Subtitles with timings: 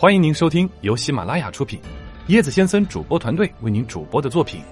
[0.00, 1.80] 欢迎您收听由喜马拉雅出品，
[2.28, 4.62] 椰子先生主播团队为您主播的作品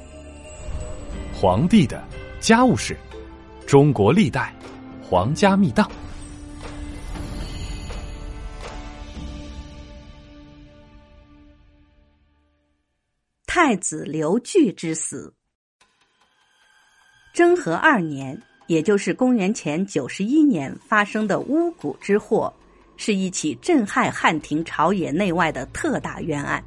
[1.37, 2.01] 《皇帝的
[2.39, 2.97] 家务事：
[3.67, 4.55] 中国历代
[5.03, 5.91] 皇家秘档》。
[13.49, 15.35] 太子刘据之死。
[17.33, 22.55] 征和二年，也就是公元前九十一年发生的巫蛊之祸。
[22.97, 26.63] 是一起震撼汉廷朝野内外的特大冤案，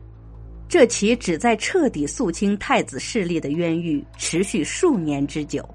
[0.68, 5.68] 这起旨在彻底肃清太子势力的冤狱持续数年之久，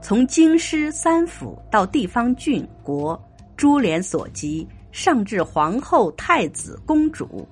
[0.00, 3.20] 从京师三府到地方郡国，
[3.56, 7.46] 株连所及，上至皇后、太子、公主，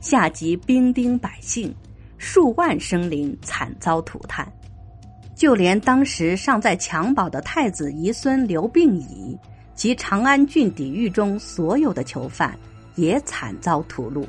[0.00, 1.74] 下及兵丁百姓，
[2.16, 4.50] 数万生灵惨遭涂炭，
[5.36, 9.38] 就连当时尚在襁褓的太子遗孙刘病已。
[9.78, 12.58] 及长安郡抵狱中所有的囚犯
[12.96, 14.26] 也惨遭屠戮。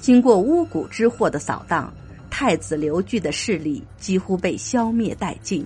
[0.00, 1.94] 经过巫蛊之祸的扫荡，
[2.28, 5.64] 太子刘据的势力几乎被消灭殆尽，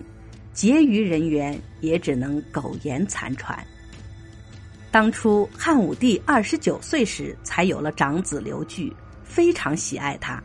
[0.53, 3.59] 结余人员也只能苟延残喘。
[4.91, 8.93] 当初汉武帝二十九岁时才有了长子刘据，
[9.25, 10.43] 非常喜爱他。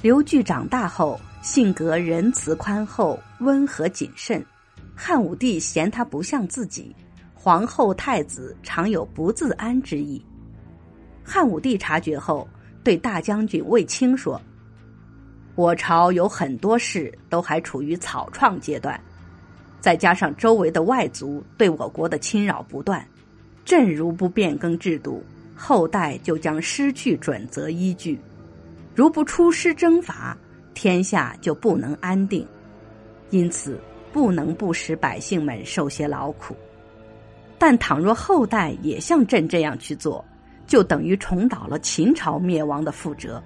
[0.00, 4.42] 刘据长大后性格仁慈宽厚、温和谨慎，
[4.94, 6.96] 汉武帝嫌他不像自己。
[7.44, 10.24] 皇后、太子常有不自安之意。
[11.24, 12.48] 汉武帝察觉后，
[12.84, 14.40] 对大将军卫青说
[15.56, 19.00] ：“我朝有很多事都还处于草创阶段，
[19.80, 23.04] 再加上周围的外族对我国的侵扰不断，
[23.64, 25.20] 朕如不变更制度，
[25.56, 28.16] 后代就将失去准则依据；
[28.94, 30.38] 如不出师征伐，
[30.74, 32.46] 天下就不能安定。
[33.30, 33.80] 因此，
[34.12, 36.54] 不能不使百姓们受些劳苦。”
[37.64, 40.24] 但倘若后代也像朕这样去做，
[40.66, 43.40] 就等于重蹈了秦朝灭亡的覆辙。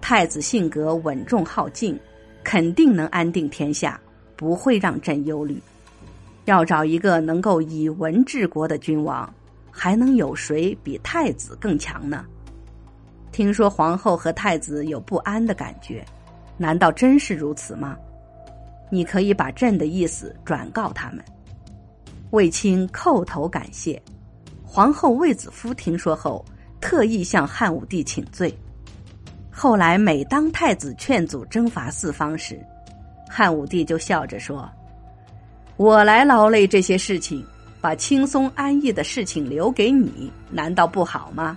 [0.00, 1.98] 太子性格稳重好静，
[2.44, 4.00] 肯定能安定天下，
[4.36, 5.60] 不会让朕忧虑。
[6.44, 9.28] 要找一个能够以文治国的君王，
[9.72, 12.24] 还能有谁比太子更强呢？
[13.32, 16.04] 听说皇后和太子有不安的感觉，
[16.56, 17.96] 难道真是如此吗？
[18.88, 21.24] 你可以把朕的意思转告他们。
[22.30, 24.02] 卫青叩头感谢，
[24.64, 26.44] 皇后卫子夫听说后，
[26.80, 28.52] 特意向汉武帝请罪。
[29.50, 32.60] 后来每当太子劝阻征伐四方时，
[33.28, 34.68] 汉武帝就笑着说
[35.78, 37.46] ：“我来劳累这些事情，
[37.80, 41.56] 把轻松安逸的事情留给你，难道不好吗？”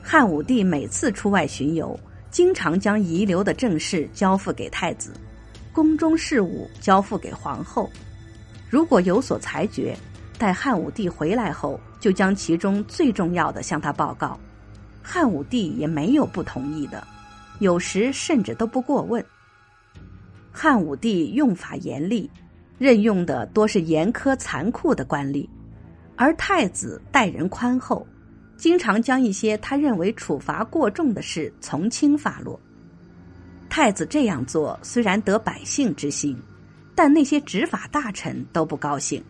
[0.00, 1.98] 汉武帝每次出外巡游，
[2.30, 5.12] 经常将遗留的政事交付给太子，
[5.72, 7.90] 宫中事务交付给皇后。
[8.74, 9.96] 如果有所裁决，
[10.36, 14.36] 待汉武帝回来后，就将其中最重要的向他报告。
[15.00, 17.06] 汉武帝也没有不同意的，
[17.60, 19.24] 有时甚至都不过问。
[20.50, 22.28] 汉武帝用法严厉，
[22.76, 25.48] 任用的多是严苛残酷的官吏，
[26.16, 28.04] 而太子待人宽厚，
[28.56, 32.58] 经常将一些他认为处罚过重的事从轻发落。
[33.70, 36.36] 太子这样做虽然得百姓之心。
[36.94, 39.22] 但那些执法大臣都不高兴，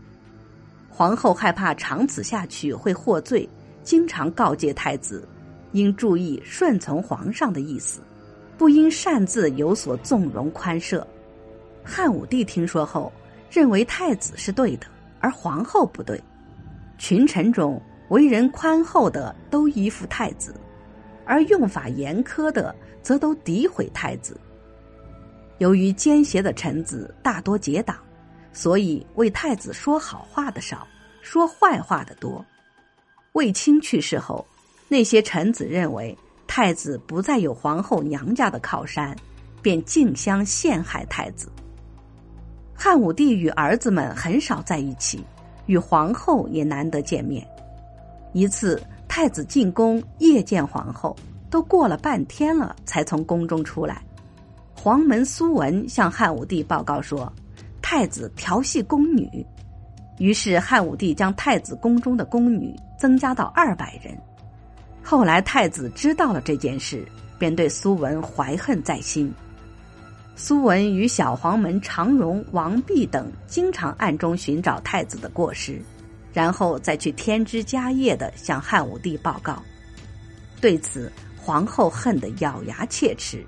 [0.91, 3.49] 皇后害怕长此下去会获罪，
[3.83, 5.27] 经常告诫太子，
[5.73, 8.01] 应注意顺从皇上的意思，
[8.59, 11.05] 不应擅自有所纵容宽赦。
[11.83, 13.13] 汉武帝听说后，
[13.51, 14.87] 认为太子是对的，
[15.21, 16.21] 而皇后不对。
[16.97, 20.55] 群臣中为人宽厚的都依附太子，
[21.25, 24.39] 而用法严苛的则都诋毁太子。
[25.59, 27.97] 由于奸邪的臣子大多结党，
[28.53, 30.87] 所以为太子说好话的少，
[31.23, 32.45] 说坏话的多。
[33.33, 34.45] 卫青去世后，
[34.89, 36.17] 那些臣子认为
[36.47, 39.17] 太子不再有皇后娘家的靠山，
[39.63, 41.49] 便竞相陷害太子。
[42.75, 45.25] 汉武帝与儿子们很少在一起，
[45.67, 47.47] 与皇后也难得见面。
[48.33, 51.17] 一次，太子进宫夜见皇后，
[51.49, 54.05] 都过了半天了，才从宫中出来。
[54.85, 57.33] 黄门苏文向汉武帝报告说，
[57.81, 59.27] 太子调戏宫女，
[60.19, 64.15] 于是汉武帝将太子宫中的宫女增加到二百人。
[65.03, 67.03] 后来太子知道了这件事，
[67.39, 69.33] 便对苏文怀恨在心。
[70.37, 75.81] 苏文与小黄门常荣、王弼等经常暗中寻找太子的过失，
[76.31, 79.63] 然后再去添枝加叶的向汉武帝报告。
[80.61, 83.43] 对此，皇后恨得咬牙切齿。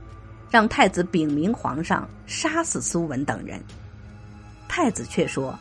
[0.50, 3.60] 让太子禀明皇上，杀死苏文等人。
[4.68, 5.58] 太子却说：“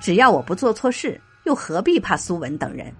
[0.00, 2.92] 只要我不做错事，又何必怕苏文等人？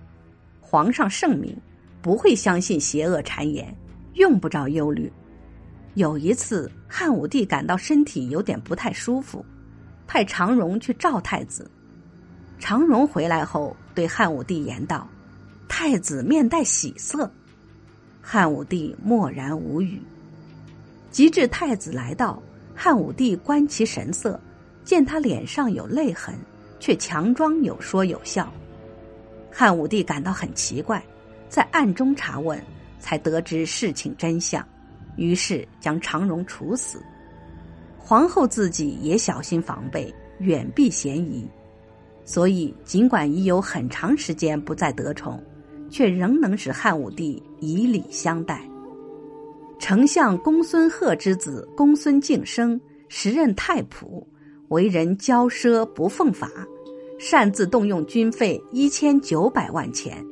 [0.61, 1.57] 皇上圣明，
[2.01, 3.75] 不会相信邪恶谗言，
[4.15, 5.13] 用不着忧虑。
[5.95, 9.45] 有一次，汉武帝感到身体有点不太舒服，
[10.07, 11.71] 派常荣去召太子。
[12.59, 15.07] 常荣回来后，对汉武帝言道
[15.69, 17.31] ：“太子面带喜色。”
[18.21, 20.01] 汉武帝默然无语。
[21.15, 22.43] 及至太子来到，
[22.75, 24.39] 汉武帝观其神色，
[24.85, 26.35] 见他脸上有泪痕，
[26.81, 28.53] 却强装有说有笑。
[29.49, 31.01] 汉武帝感到很奇怪，
[31.49, 32.61] 在暗中查问，
[32.99, 34.67] 才得知事情真相。
[35.15, 37.01] 于是将常荣处死，
[37.97, 41.49] 皇后自己也小心防备，远避嫌疑，
[42.25, 45.41] 所以尽管已有很长时间不再得宠，
[45.89, 48.69] 却仍能使汉武帝以礼相待。
[49.87, 54.25] 丞相公孙贺之子公孙敬升，时任太仆，
[54.69, 56.51] 为人骄奢不奉法，
[57.19, 60.25] 擅自动用军费一千九百万钱，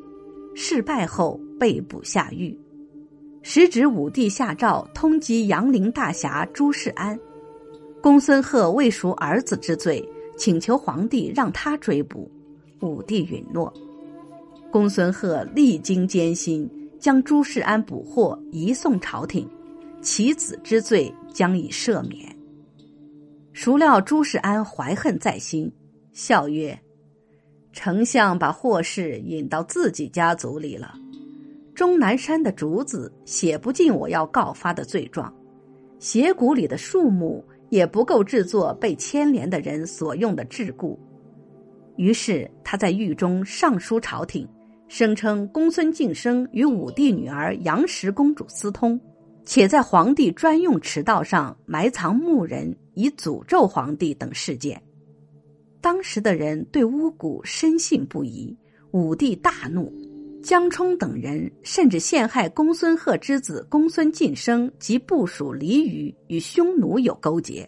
[0.54, 2.58] 事败后被捕下狱。
[3.42, 7.20] 时值武帝下诏通缉杨陵大侠朱世安，
[8.00, 10.02] 公孙贺未赎儿子之罪，
[10.34, 12.26] 请求皇帝让他追捕，
[12.80, 13.70] 武帝允诺。
[14.70, 16.66] 公孙贺历经艰辛，
[17.02, 19.50] 将朱世安捕获，移送朝廷，
[20.00, 22.32] 其子之罪将以赦免。
[23.52, 25.68] 孰料朱世安怀恨在心，
[26.12, 26.78] 笑曰
[27.74, 30.94] ：“丞相把祸事引到自己家族里了。”
[31.74, 35.34] 终南山的竹子写不尽我要告发的罪状，
[35.98, 40.96] 斜谷里的树木也不够制作被牵连的人所用的桎梏。
[41.96, 44.48] 于是他在狱中上书朝廷，
[44.94, 49.00] 声称公孙敬升与武帝女儿杨氏公主私通，
[49.42, 54.78] 且在皇帝专用池道上埋藏木人以诅咒皇帝等事件。
[55.80, 58.54] 当时的人对巫蛊深信不疑，
[58.90, 59.90] 武帝大怒。
[60.42, 67.66] 江冲等人甚至陷害公孙贺之子公孙晋升及部属李宇与匈奴有勾结，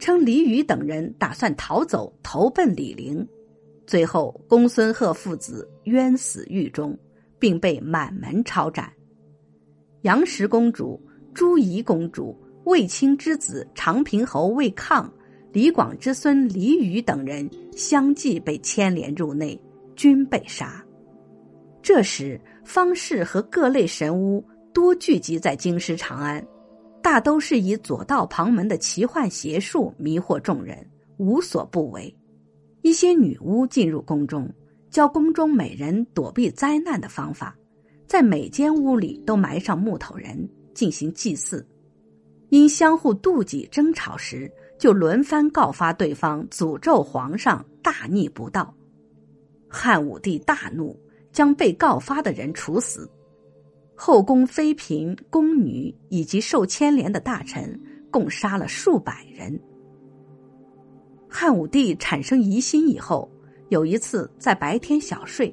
[0.00, 3.24] 称李宇等人打算逃走投奔李陵，
[3.86, 6.98] 最后公孙贺父子冤死狱中，
[7.38, 8.92] 并被满门抄斩。
[10.02, 11.00] 杨氏公主、
[11.32, 15.12] 朱仪公主、卫青之子长平侯卫抗、
[15.52, 19.60] 李广之孙李宇等人相继被牵连入内，
[19.94, 20.84] 均被杀。
[21.82, 24.42] 这时，方士和各类神巫
[24.72, 26.42] 多聚集在京师长安，
[27.02, 30.78] 大都是以左道旁门的奇幻邪术迷惑众人，
[31.18, 32.14] 无所不为。
[32.84, 34.46] 一些女巫进入宫中，
[34.90, 37.56] 教宫中美人躲避灾难的方法，
[38.06, 41.66] 在每间屋里都埋上木头人进行祭祀。
[42.50, 48.72] 因相互妒忌争吵时，就轮番告发对方，诅咒皇上大逆不道。
[49.68, 50.94] 汉武帝大怒。
[51.32, 53.10] 将被告发的人处死，
[53.96, 57.76] 后宫妃嫔、宫女以及受牵连的大臣
[58.08, 59.60] 共杀了数百人。
[61.36, 63.28] 汉武帝产生疑心以后，
[63.68, 65.52] 有一次在白天小睡，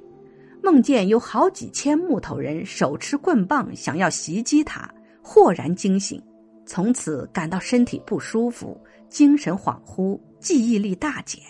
[0.62, 4.88] 梦见有好几千木头人手持棍棒想要袭击他，
[5.24, 6.22] 豁然惊醒，
[6.68, 8.80] 从此感到身体不舒服，
[9.10, 11.42] 精神恍惚，记忆力大减。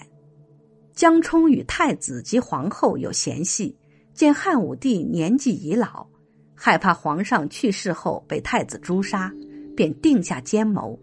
[0.94, 3.78] 江充与太子及皇后有嫌隙。
[4.14, 6.08] 见汉武帝年纪已老，
[6.56, 9.30] 害怕皇上去世后被太子诛杀，
[9.76, 10.98] 便定下奸谋，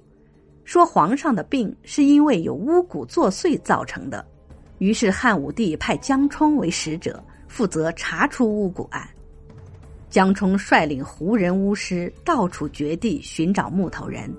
[0.69, 4.23] 说皇上的病是因为有巫蛊作祟造成的。
[4.77, 9.09] 于是汉武帝派江充为使者，负责查出巫蛊案。
[10.11, 14.31] 江充率领胡人巫师到处掘地寻找木头人，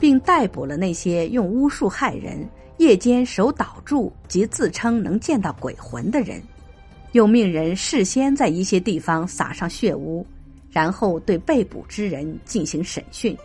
[0.00, 6.42] 并逮捕了那些用巫术害人、夜间守岛柱及自称能见到鬼魂的人。
[7.12, 10.26] 又命人事先在一些地方撒上血污，
[10.70, 13.36] 然后对被捕之人进行审讯，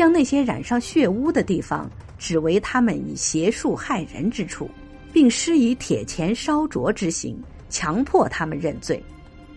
[0.00, 4.66] 将那些染上血污的地方指为他们以邪术害人之处，
[5.12, 7.38] 并施以铁钳烧灼之刑，
[7.68, 9.04] 强迫他们认罪。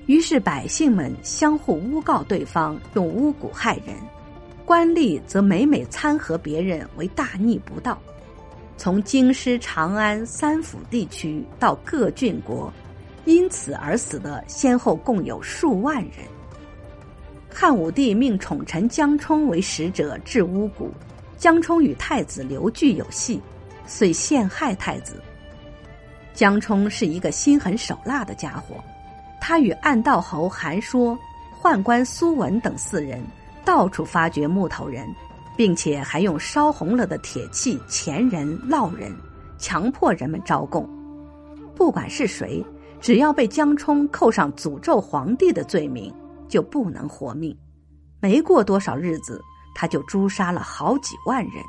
[0.05, 3.95] 于是百姓们相互诬告对方用巫蛊害人，
[4.65, 7.97] 官吏则每每参合别人为大逆不道。
[8.75, 12.69] 从京师、长安三府地区到各郡国。
[13.23, 16.27] 因此而死的先后共有数万人。
[17.53, 20.89] 汉武帝命宠臣江充为使者至巫蛊，
[21.37, 23.39] 江充与太子刘据有隙，
[23.85, 25.21] 遂陷害太子。
[26.33, 28.83] 江充是一个心狠手辣的家伙，
[29.39, 31.17] 他与暗道侯韩说、
[31.61, 33.21] 宦官苏文等四人
[33.63, 35.07] 到处发掘木头人，
[35.55, 39.13] 并且还用烧红了的铁器钳人、烙人，
[39.59, 40.89] 强迫人们招供。
[41.75, 42.65] 不管是谁。
[42.99, 46.09] 只要被江充扣上诅咒皇帝的罪名，
[46.53, 47.57] 就不能活命。
[48.21, 49.41] 没过多少日子，
[49.73, 51.63] 他就诛杀了好几万人。